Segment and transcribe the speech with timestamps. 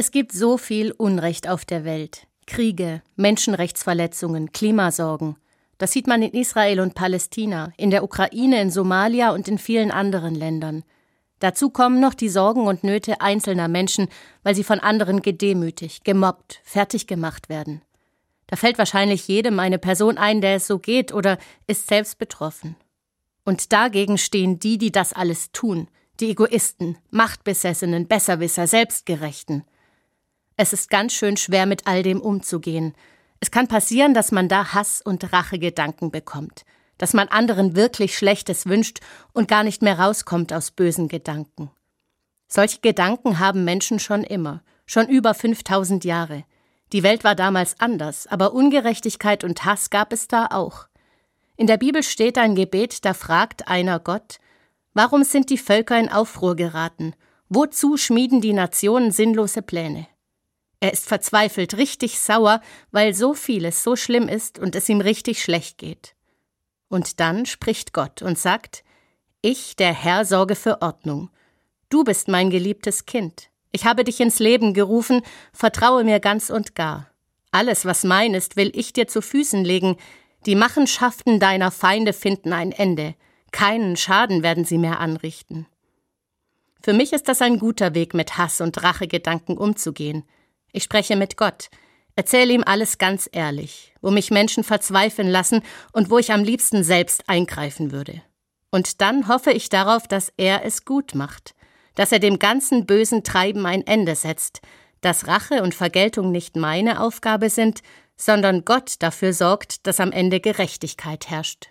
[0.00, 2.28] Es gibt so viel Unrecht auf der Welt.
[2.46, 5.34] Kriege, Menschenrechtsverletzungen, Klimasorgen.
[5.76, 9.90] Das sieht man in Israel und Palästina, in der Ukraine, in Somalia und in vielen
[9.90, 10.84] anderen Ländern.
[11.40, 14.06] Dazu kommen noch die Sorgen und Nöte einzelner Menschen,
[14.44, 17.82] weil sie von anderen gedemütigt, gemobbt, fertig gemacht werden.
[18.46, 22.76] Da fällt wahrscheinlich jedem eine Person ein, der es so geht oder ist selbst betroffen.
[23.44, 25.88] Und dagegen stehen die, die das alles tun,
[26.20, 29.64] die Egoisten, Machtbesessenen, Besserwisser, Selbstgerechten.
[30.60, 32.96] Es ist ganz schön schwer, mit all dem umzugehen.
[33.38, 36.64] Es kann passieren, dass man da Hass und Rachegedanken bekommt,
[36.98, 38.98] dass man anderen wirklich Schlechtes wünscht
[39.32, 41.70] und gar nicht mehr rauskommt aus bösen Gedanken.
[42.48, 46.44] Solche Gedanken haben Menschen schon immer, schon über 5000 Jahre.
[46.92, 50.88] Die Welt war damals anders, aber Ungerechtigkeit und Hass gab es da auch.
[51.56, 54.40] In der Bibel steht ein Gebet, da fragt einer Gott,
[54.92, 57.14] Warum sind die Völker in Aufruhr geraten?
[57.48, 60.08] Wozu schmieden die Nationen sinnlose Pläne?
[60.80, 62.60] Er ist verzweifelt, richtig sauer,
[62.92, 66.14] weil so vieles so schlimm ist und es ihm richtig schlecht geht.
[66.88, 68.84] Und dann spricht Gott und sagt,
[69.42, 71.30] Ich, der Herr, sorge für Ordnung.
[71.88, 73.50] Du bist mein geliebtes Kind.
[73.72, 75.22] Ich habe dich ins Leben gerufen,
[75.52, 77.10] vertraue mir ganz und gar.
[77.50, 79.96] Alles, was mein ist, will ich dir zu Füßen legen.
[80.46, 83.14] Die Machenschaften deiner Feinde finden ein Ende.
[83.52, 85.66] Keinen Schaden werden sie mehr anrichten.
[86.82, 90.24] Für mich ist das ein guter Weg, mit Hass und Rachegedanken umzugehen.
[90.72, 91.68] Ich spreche mit Gott,
[92.16, 96.84] erzähle ihm alles ganz ehrlich, wo mich Menschen verzweifeln lassen und wo ich am liebsten
[96.84, 98.22] selbst eingreifen würde.
[98.70, 101.54] Und dann hoffe ich darauf, dass er es gut macht,
[101.94, 104.60] dass er dem ganzen bösen Treiben ein Ende setzt,
[105.00, 107.80] dass Rache und Vergeltung nicht meine Aufgabe sind,
[108.16, 111.66] sondern Gott dafür sorgt, dass am Ende Gerechtigkeit herrscht.